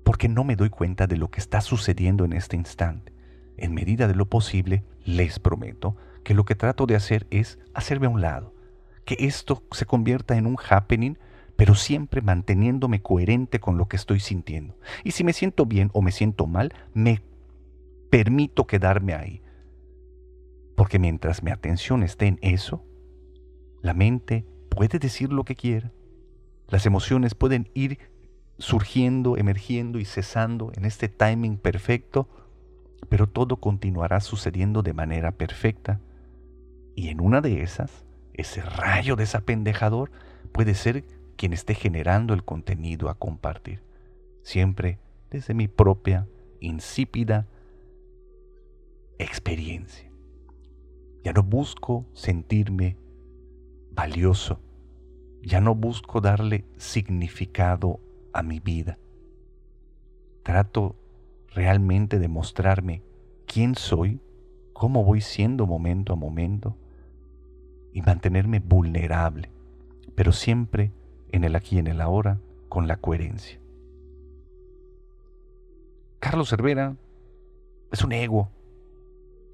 Porque 0.04 0.28
no 0.28 0.44
me 0.44 0.56
doy 0.56 0.70
cuenta 0.70 1.06
de 1.06 1.16
lo 1.16 1.30
que 1.30 1.40
está 1.40 1.60
sucediendo 1.60 2.24
en 2.24 2.32
este 2.32 2.56
instante. 2.56 3.12
En 3.56 3.74
medida 3.74 4.08
de 4.08 4.14
lo 4.14 4.26
posible, 4.26 4.84
les 5.04 5.38
prometo 5.38 5.96
que 6.24 6.34
lo 6.34 6.44
que 6.44 6.54
trato 6.54 6.86
de 6.86 6.96
hacer 6.96 7.26
es 7.30 7.58
hacerme 7.74 8.06
a 8.06 8.10
un 8.10 8.20
lado, 8.20 8.54
que 9.04 9.16
esto 9.20 9.62
se 9.72 9.86
convierta 9.86 10.36
en 10.36 10.46
un 10.46 10.56
happening, 10.68 11.16
pero 11.56 11.74
siempre 11.74 12.22
manteniéndome 12.22 13.02
coherente 13.02 13.60
con 13.60 13.76
lo 13.76 13.86
que 13.86 13.96
estoy 13.96 14.20
sintiendo. 14.20 14.76
Y 15.04 15.10
si 15.10 15.24
me 15.24 15.32
siento 15.32 15.66
bien 15.66 15.90
o 15.92 16.00
me 16.00 16.12
siento 16.12 16.46
mal, 16.46 16.72
me 16.94 17.22
permito 18.10 18.66
quedarme 18.66 19.14
ahí. 19.14 19.42
Porque 20.76 20.98
mientras 20.98 21.42
mi 21.42 21.50
atención 21.50 22.02
esté 22.02 22.26
en 22.26 22.38
eso, 22.42 22.84
la 23.82 23.94
mente 23.94 24.44
puede 24.68 24.98
decir 24.98 25.32
lo 25.32 25.44
que 25.44 25.56
quiera. 25.56 25.92
Las 26.68 26.86
emociones 26.86 27.34
pueden 27.34 27.70
ir 27.74 27.98
surgiendo, 28.58 29.36
emergiendo 29.36 29.98
y 29.98 30.04
cesando 30.04 30.70
en 30.74 30.84
este 30.84 31.08
timing 31.08 31.56
perfecto, 31.56 32.28
pero 33.08 33.26
todo 33.26 33.56
continuará 33.56 34.20
sucediendo 34.20 34.82
de 34.82 34.92
manera 34.92 35.32
perfecta. 35.32 36.00
Y 36.94 37.08
en 37.08 37.20
una 37.20 37.40
de 37.40 37.62
esas, 37.62 38.04
ese 38.34 38.60
rayo 38.62 39.16
desapendejador 39.16 40.10
puede 40.52 40.74
ser 40.74 41.04
quien 41.36 41.52
esté 41.52 41.74
generando 41.74 42.34
el 42.34 42.44
contenido 42.44 43.08
a 43.08 43.14
compartir. 43.14 43.82
Siempre 44.42 44.98
desde 45.30 45.54
mi 45.54 45.68
propia 45.68 46.28
insípida 46.60 47.46
experiencia. 49.22 50.10
Ya 51.22 51.32
no 51.32 51.42
busco 51.42 52.06
sentirme 52.12 52.96
valioso. 53.92 54.60
Ya 55.42 55.60
no 55.60 55.74
busco 55.74 56.20
darle 56.20 56.64
significado 56.76 58.00
a 58.32 58.42
mi 58.42 58.60
vida. 58.60 58.98
Trato 60.42 60.96
realmente 61.54 62.18
de 62.18 62.28
mostrarme 62.28 63.02
quién 63.46 63.74
soy, 63.74 64.20
cómo 64.72 65.04
voy 65.04 65.20
siendo 65.20 65.66
momento 65.66 66.12
a 66.12 66.16
momento 66.16 66.76
y 67.92 68.02
mantenerme 68.02 68.60
vulnerable, 68.60 69.50
pero 70.14 70.32
siempre 70.32 70.92
en 71.32 71.44
el 71.44 71.56
aquí 71.56 71.76
y 71.76 71.78
en 71.80 71.88
el 71.88 72.00
ahora 72.00 72.40
con 72.68 72.86
la 72.86 72.96
coherencia. 72.96 73.58
Carlos 76.20 76.50
Cervera 76.50 76.96
es 77.90 78.04
un 78.04 78.12
ego 78.12 78.50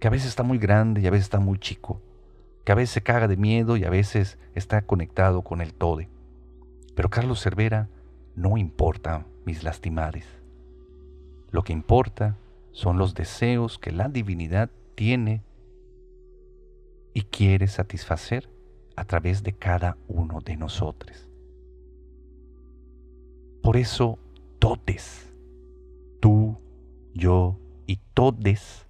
que 0.00 0.08
a 0.08 0.10
veces 0.10 0.28
está 0.28 0.42
muy 0.42 0.58
grande 0.58 1.00
y 1.00 1.06
a 1.06 1.10
veces 1.10 1.26
está 1.26 1.40
muy 1.40 1.58
chico, 1.58 2.00
que 2.64 2.72
a 2.72 2.74
veces 2.74 2.90
se 2.90 3.02
caga 3.02 3.28
de 3.28 3.36
miedo 3.36 3.76
y 3.76 3.84
a 3.84 3.90
veces 3.90 4.38
está 4.54 4.82
conectado 4.82 5.42
con 5.42 5.60
el 5.60 5.72
todo. 5.72 6.02
Pero 6.94 7.10
Carlos 7.10 7.42
Cervera 7.42 7.88
no 8.34 8.56
importa 8.56 9.26
mis 9.44 9.62
lastimades. 9.62 10.26
Lo 11.50 11.62
que 11.62 11.72
importa 11.72 12.36
son 12.72 12.98
los 12.98 13.14
deseos 13.14 13.78
que 13.78 13.92
la 13.92 14.08
divinidad 14.08 14.70
tiene 14.94 15.42
y 17.14 17.22
quiere 17.22 17.66
satisfacer 17.68 18.50
a 18.96 19.04
través 19.04 19.42
de 19.42 19.52
cada 19.52 19.96
uno 20.08 20.40
de 20.40 20.56
nosotros. 20.56 21.28
Por 23.62 23.76
eso, 23.76 24.18
todes, 24.58 25.32
tú, 26.20 26.56
yo 27.14 27.58
y 27.86 27.96
todes 28.14 28.85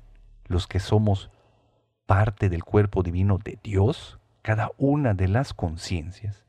los 0.49 0.67
que 0.67 0.81
somos 0.81 1.31
parte 2.07 2.49
del 2.49 2.65
cuerpo 2.65 3.03
divino 3.03 3.39
de 3.43 3.59
Dios, 3.63 4.19
cada 4.43 4.71
una 4.79 5.15
de 5.15 5.29
las 5.29 5.55
conciencias, 5.55 6.45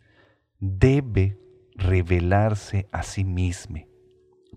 debe 0.59 1.39
revelarse 1.75 2.87
a 2.91 3.03
sí 3.03 3.23
misma, 3.23 3.81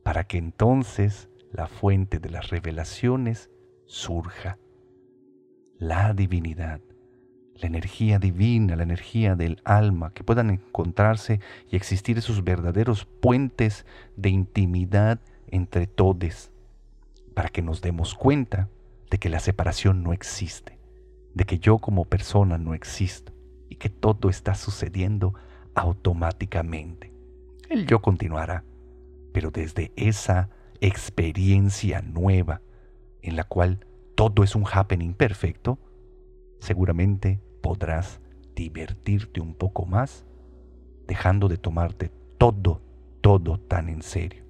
para 0.03 0.25
que 0.25 0.39
entonces 0.39 1.29
la 1.53 1.67
fuente 1.67 2.19
de 2.19 2.31
las 2.31 2.51
revelaciones 2.51 3.51
surja. 3.87 4.59
La 5.79 6.13
divinidad, 6.13 6.81
la 7.55 7.67
energía 7.67 8.19
divina, 8.19 8.77
la 8.77 8.83
energía 8.83 9.35
del 9.35 9.61
alma, 9.65 10.13
que 10.13 10.25
puedan 10.25 10.51
encontrarse 10.51 11.41
y 11.71 11.77
existir 11.77 12.19
esos 12.19 12.45
verdaderos 12.45 13.05
puentes 13.05 13.87
de 14.17 14.31
intimidad 14.31 15.21
entre 15.49 15.87
todos, 15.87 16.53
para 17.35 17.49
que 17.49 17.63
nos 17.63 17.81
demos 17.81 18.15
cuenta 18.15 18.69
de 19.11 19.19
que 19.19 19.29
la 19.29 19.41
separación 19.41 20.03
no 20.03 20.13
existe, 20.13 20.79
de 21.35 21.45
que 21.45 21.59
yo 21.59 21.79
como 21.79 22.05
persona 22.05 22.59
no 22.59 22.75
existo 22.75 23.33
y 23.69 23.77
que 23.77 23.91
todo 23.91 24.31
está 24.31 24.55
sucediendo 24.55 25.35
automáticamente. 25.75 27.13
El 27.69 27.87
yo 27.87 28.01
continuará, 28.01 28.65
pero 29.33 29.51
desde 29.51 29.93
esa 29.97 30.49
experiencia 30.81 32.03
nueva 32.03 32.63
en 33.23 33.37
la 33.37 33.45
cual 33.45 33.87
todo 34.15 34.43
es 34.43 34.55
un 34.55 34.65
happening 34.71 35.15
perfecto, 35.15 35.79
seguramente 36.59 37.41
podrás 37.63 38.21
divertirte 38.55 39.41
un 39.41 39.55
poco 39.55 39.87
más 39.87 40.25
dejando 41.07 41.49
de 41.49 41.57
tomarte 41.57 42.11
todo, 42.39 42.81
todo 43.21 43.59
tan 43.59 43.89
en 43.89 44.03
serio. 44.03 44.45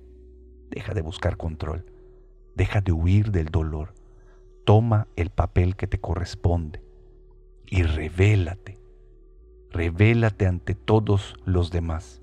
Deja 0.71 0.95
de 0.95 1.01
buscar 1.01 1.37
control, 1.37 1.85
deja 2.55 2.81
de 2.81 2.93
huir 2.93 3.31
del 3.33 3.47
dolor, 3.47 3.95
toma 4.71 5.09
el 5.17 5.31
papel 5.31 5.75
que 5.75 5.89
te 5.89 5.99
corresponde 5.99 6.81
y 7.67 7.83
revélate, 7.83 8.79
revélate 9.73 10.47
ante 10.47 10.77
todos 10.77 11.35
los 11.45 11.73
demás. 11.73 12.23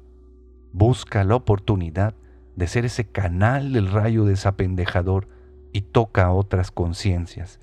Busca 0.72 1.26
la 1.26 1.36
oportunidad 1.36 2.16
de 2.56 2.68
ser 2.68 2.86
ese 2.86 3.04
canal 3.04 3.74
del 3.74 3.92
rayo 3.92 4.24
desapendejador 4.24 5.28
y 5.74 5.82
toca 5.82 6.28
a 6.28 6.32
otras 6.32 6.72
conciencias. 6.72 7.60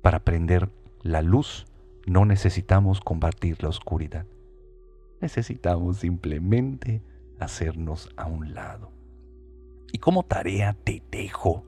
Para 0.00 0.20
prender 0.20 0.70
la 1.02 1.20
luz 1.20 1.66
no 2.06 2.24
necesitamos 2.24 3.00
combatir 3.00 3.64
la 3.64 3.68
oscuridad. 3.68 4.26
Necesitamos 5.20 5.96
simplemente 5.96 7.02
hacernos 7.40 8.08
a 8.16 8.26
un 8.26 8.54
lado. 8.54 8.92
Y 9.90 9.98
como 9.98 10.22
tarea 10.22 10.76
te 10.84 11.02
dejo. 11.10 11.64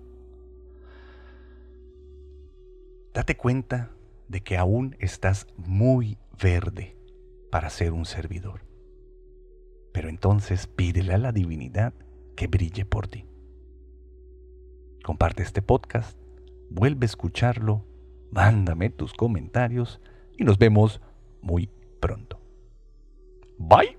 Date 3.17 3.35
cuenta 3.35 3.93
de 4.29 4.43
que 4.43 4.59
aún 4.59 4.95
estás 4.99 5.47
muy 5.57 6.19
verde 6.39 6.99
para 7.51 7.71
ser 7.71 7.95
un 7.95 8.05
servidor. 8.05 8.67
Pero 9.95 10.11
entonces 10.11 10.67
pídele 10.67 11.15
a 11.15 11.17
la 11.17 11.33
divinidad 11.33 11.95
que 12.37 12.47
brille 12.47 12.85
por 12.85 13.09
ti. 13.09 13.25
Comparte 15.03 15.43
este 15.43 15.63
podcast, 15.63 16.19
vuelve 16.69 17.07
a 17.07 17.07
escucharlo, 17.07 17.87
mándame 18.31 18.91
tus 18.91 19.15
comentarios 19.15 19.99
y 20.37 20.45
nos 20.45 20.59
vemos 20.59 21.01
muy 21.41 21.71
pronto. 22.01 22.39
Bye. 23.57 23.97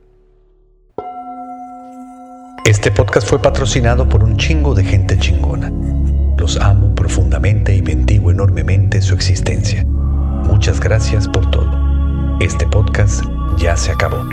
Este 2.63 2.91
podcast 2.91 3.27
fue 3.27 3.41
patrocinado 3.41 4.07
por 4.07 4.23
un 4.23 4.37
chingo 4.37 4.75
de 4.75 4.83
gente 4.83 5.17
chingona. 5.17 5.71
Amo 6.55 6.95
profundamente 6.95 7.75
y 7.75 7.81
bendigo 7.81 8.31
enormemente 8.31 9.01
su 9.01 9.13
existencia. 9.13 9.83
Muchas 9.85 10.79
gracias 10.79 11.27
por 11.27 11.51
todo. 11.51 11.69
Este 12.39 12.65
podcast 12.65 13.25
ya 13.57 13.75
se 13.75 13.91
acabó. 13.91 14.23